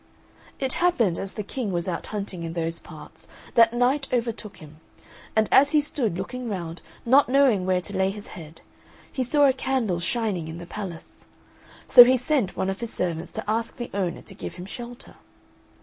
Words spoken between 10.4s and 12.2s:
in the palace. So he